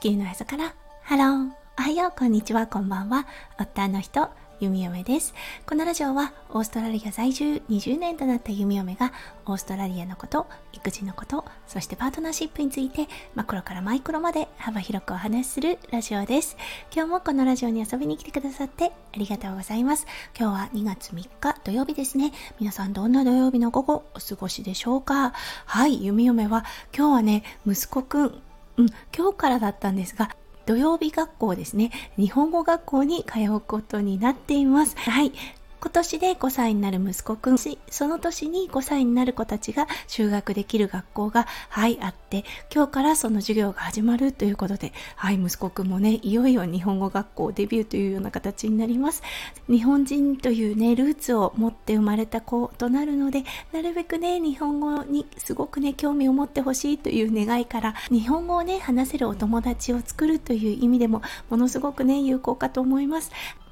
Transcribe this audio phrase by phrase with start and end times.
[0.00, 0.74] 地球の朝から。
[1.02, 2.12] ハローおはよう。
[2.16, 2.68] こんにちは。
[2.68, 3.26] こんばんは。
[3.58, 4.30] 夫の人
[4.60, 5.34] 弓嫁です。
[5.66, 9.12] このラジオはオーストラリア在住20年となった弓嫁が
[9.44, 16.56] オーストラリアのこと育児のことそしてパートナーシップについてマクロからマイクロまで幅広くお話しするラジオです。
[16.94, 20.06] 今日もこのラジオに遊びに来てくださってありがとうございます。
[20.38, 22.32] 今日は2月3日土曜日ですね。
[22.60, 25.32] 皆さんどんな土曜日の午後お過ごしでしょうか？
[25.66, 26.64] はい弓嫁は
[26.96, 28.42] 今日はね息子くん
[28.78, 34.96] うん、今日からだったんですが、土曜日学校ですね、日本語学校に通うことになっています。
[34.96, 35.32] はい。
[35.80, 49.22] 今年で5歳になる息子くん、その年に5歳になる子たちが就学できる学校が、はい、あって、今日からその授業が始まるということで、はい、息子くんもね、いよいよ日本語学校デビューというような形になります。
[49.68, 63.30] 日本人というね、ルーツを持って生まれた子となるので、なるべくね、日本語にすごくね、興味を持ってほしいという願いから、日本語をね、話せるお友達を作るという意味でも、ものすごくね、有効かと思います。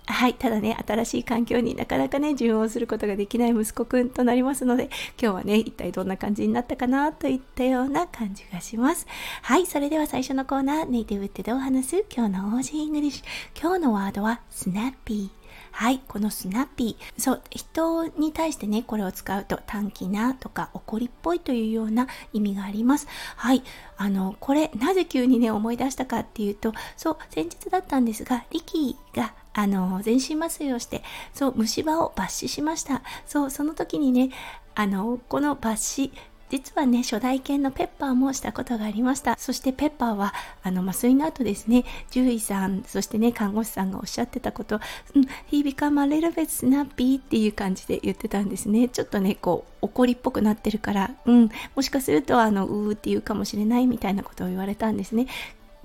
[0.09, 4.85] はい、ただね、新しい環境になかなかね、順応することができない息子くんとなりますので、
[5.21, 9.07] 今日はね、一体どんな感じになったかなといったような感じがします。
[9.43, 12.05] はい、それでは最初のコーナー、ネイティブってどう話す？
[12.15, 13.61] 今日の Aussie English。
[13.61, 15.47] 今日のワードは、 snappy。
[15.73, 17.21] はい、このスナッピー。
[17.21, 23.07] そう、人に対してね、これを使うと短気なとか怒りっぽいというような意味があります。
[23.37, 23.63] はい、
[23.99, 33.03] あの、これ、なぜ急にね、思い出したかっていうと、そう、先日だったんですが、リキがあの、全身麻酔をして、そう、虫歯を抜歯しました。
[33.27, 34.29] そう、その時にね、
[34.75, 36.13] あの、この抜歯、
[36.51, 39.35] 実はね、初代犬のペッパーもしたことがありました。
[39.39, 44.79] そしてペッパーは、あの、麻酔の後ですね、獣医さん、そしてね、看護師さんがおっしゃってたこと、
[45.15, 48.91] うん、he become a little bit snappy っていう感じで言ってたんですね。
[48.91, 55.27] ちょっとね、こう、怒りっぽくなってるから、うん、もしかすると、あの、うーって言うかもしれないみたいなことを言われたんですね。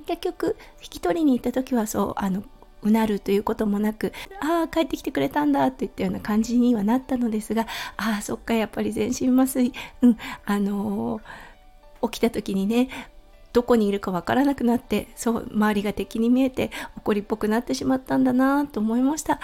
[0.08, 2.44] 結局、引き取りに行った時は、そう、あの、
[2.84, 7.68] うなるということもなくああ帰ってきてくれたんだといったような感じにはなったのですが
[7.98, 12.90] ああそっかやっぱり全身麻酔うんあのー、起きた時にね
[13.54, 19.40] どこにいるかわからなくなってそう周りが敵に見えて怒りっぽくなってしまったんだなと思いました。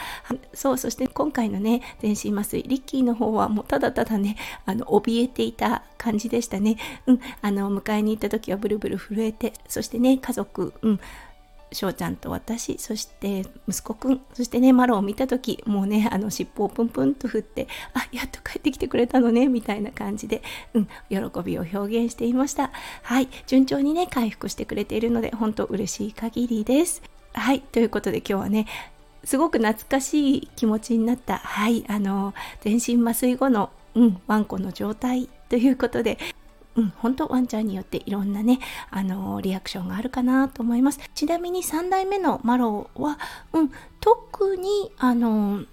[0.54, 6.78] そうそして今回のね全身麻酔リッキーの方はもうただただねあの怯えていた感じでしたね。
[7.06, 11.00] うんあの迎えに行った時はブルブル震えてそしてね家族うん
[11.72, 20.42] 翔ちゃんと私そして息子くんそしてねマロを見た時もうねあの尻尾をプンプンと振ってあやっと帰ってきてくれたのねみたいな感じで、
[20.74, 22.72] うん、喜びを表現していました。
[23.04, 27.02] はい順調にね回復してくれているので本当嬉しい限りです。
[27.34, 28.68] はいということで今日はね
[29.24, 36.20] すごく懐かしい気持ちになったはいあの全身麻酔後のうん、ワンコの状態ということで
[36.78, 41.00] うん、本当ワンちゃんによっていろんなね、あのー、リアクションがあるかなと思います。
[41.14, 43.20] ちなみに3代目のマロは、
[43.54, 45.68] うん、特に、あのー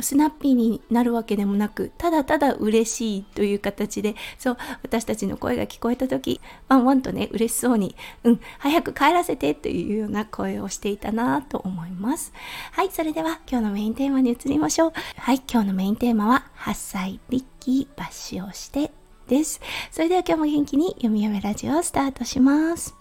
[0.00, 12.32] スナッピーになるわけでもなくただただ嬉しいという形でそう私たちの声が聞こえた時ワンワンとね嬉しそうにうん早く帰らせてというような声をしていたなと思います
[12.72, 18.92] はいそれでは今日のメインテーマに移りましょうはい今日のメインテーマは8歳リッキー抜歯をして
[19.28, 19.60] です。
[19.92, 22.96] それでは今日も元気に読み読めラジオをスタートします。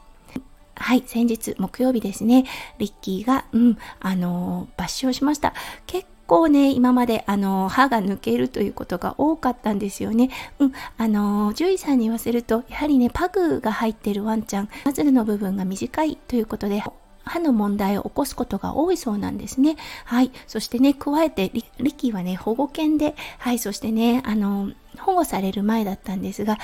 [0.75, 2.45] はい、先日木曜日ですね、
[2.77, 5.53] リッキーが、うん、あの抜歯をしました。
[5.87, 10.29] 結構ね、今まで、あの、歯が抜けるということが多かったんですよね。
[10.59, 16.83] うん、あの、獣医さんに言わせると、やはりね、パグが入ってるワンちゃん、マズルの部分が短いということで、
[17.27, 19.75] 歯の問題を起こすことが多いそうなんですね。
[20.05, 20.31] はい。
[20.47, 26.57] そしてね、加えて、リキはね、保護犬で、はい、そしてね、あの、保護される前だったんですが、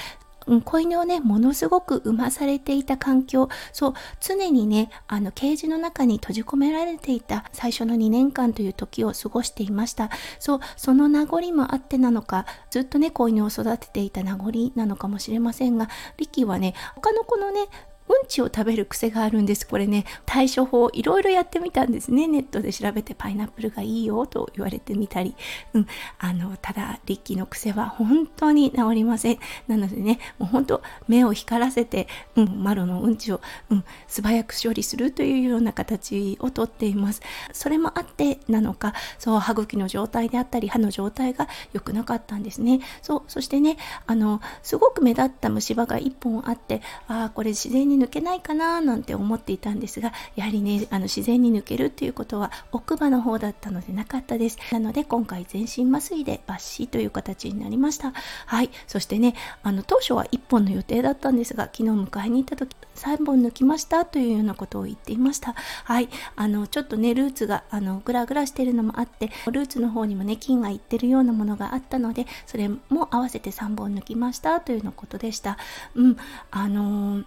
[0.47, 10.09] うん、子犬をね、ものすごく産まされていた環境、そう、常にね、あの、ケージの中に閉じ込められていた最初の2年間という時を過ごしていました。
[10.39, 17.67] そう、その名残もあってなのか、ずっとね、子犬を育てていた名残なのかもしれませんが、リキはね、他の子のね、
[18.07, 19.67] うんちを食べる癖があるんです。
[19.67, 22.27] これね、対処法いろいろやってみたんですね。
[22.27, 25.35] ネットで調べてパイナップルがいいよと言われてみたり。
[25.73, 25.87] うん、
[26.19, 29.39] あの、ただ、リッキーの癖は本当に治りません。
[29.67, 37.21] なのでね、もう本当、目を光らせて、うん、マロのうんちを、うん、素早く処理するというような形をとっています。
[37.51, 42.81] それもあってなのか、そう、歯茎の状態であったり、歯の状態が良くなかったんですね。
[43.01, 43.77] そう、そしてね、
[44.07, 54.57] あの、すごく目立った虫歯が1本あって、ああ、これ自然にに抜けないかななんて思っていたんですがやはりねあの自然に抜けるっていうことは奥歯の方だったのでなかったです。
[54.71, 58.13] なので今回全身麻酔で抜歯という形になりました。
[58.45, 58.69] はい。
[58.87, 65.55] そしてねあの当初は1本の予定だったんですが昨日迎えに行った時3本抜きましたというようなことを言っていました。
[65.83, 66.09] はい。
[66.35, 75.57] あのちょっとねルーツがあのグラグラしてるのもあってルーツの方にもね菌がいってるようなものがあったのでそれも合わせて3本抜きましたというようなことでした。
[75.95, 76.17] うん。
[76.51, 77.25] あのー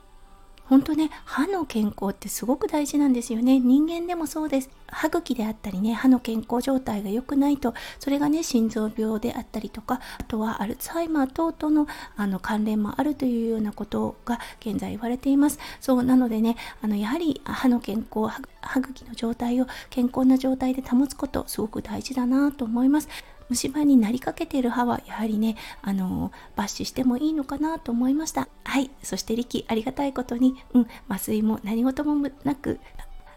[0.68, 3.58] 本当ね歯の健康ってすごく大事なんですよね。
[3.60, 4.70] 人間でもそうです。
[4.88, 15.58] 歯茎であったりね歯の健康状態が良くないとそれがね心臓病であったりとかあとはアルツハイマー等々のあの関連もあるというようなことが現在言われています。
[15.80, 18.28] そうなのでねあのやはり歯の健康
[18.60, 23.08] 歯茎の状態を健康な状態で保つことすごく大事だなと思います。
[23.48, 28.48] 虫歯になりかけている歯はやはりねあの抜歯してもいいのかなと思いました。
[28.64, 28.90] はい。
[29.02, 30.86] そして力ありがたいことにうん。
[31.08, 32.80] 麻酔も何事もなく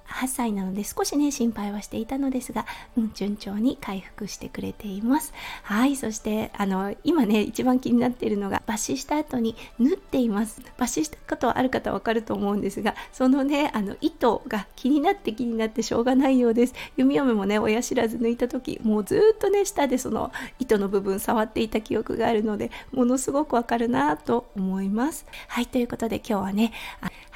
[0.09, 2.65] 8歳なので少しね心配はしていたのですが、
[2.97, 5.33] うん、順調に回復してくれています。
[5.63, 10.61] はいそしてあの今ね一番気になっているのが抜歯した後に縫っています。
[10.61, 16.73] 抜歯したことはある方わかると思うんですがそのねあの糸が気になって気になってしょうがないようです。
[16.97, 25.25] 弓嫁もね親知らず抜いた時もうずっとね下でその糸の部分触っていた記憶があるのでものすごくわかるなと思います。
[25.47, 26.71] はいということで今日はね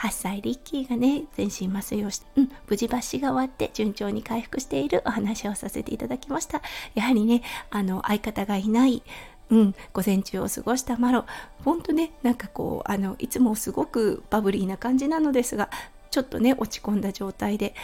[0.04, 6.62] 8歳リッキーがね全身麻酔をして、うん無事抜歯が終わって順調に回復しているお話をさせていただきました。
[6.96, 9.04] やはりね、あの、相方がいない、
[9.50, 11.26] うん、午前中を過ごしたマロ、
[11.64, 15.70] ほんとね、なんかこう、あの、いつもすごくバブリーな感じなのですが、
[16.10, 17.76] ちょっとね、落ち込んだ状態で、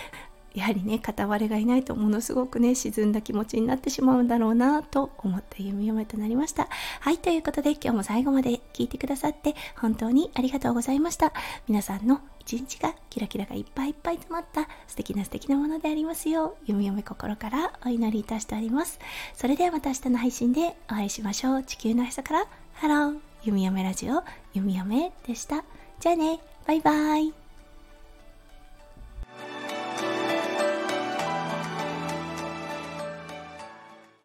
[0.53, 6.67] やはりね片割れがいないとものすごくね沈んだ気持ちになってしまうんだろうなと思って弓嫁となりました。
[6.99, 11.33] はいということで今日も最後まで聞いてくださって本当にありがとうございました。
[11.67, 18.99] 皆さんの一日がキラキラがいっぱいいっぱい詰まった素敵な素敵なものでありますよう弓嫁心からお祈りいたしております。
[19.35, 21.63] それではまた明日の配信でお会いしましょう。
[21.63, 23.19] 地球の朝からハロー。
[23.43, 24.23] 弓嫁ラジオ
[24.53, 25.63] 弓嫁でした。
[25.99, 26.39] じゃあね。
[26.67, 27.48] バイバイ。